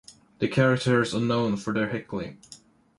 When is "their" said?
1.75-1.89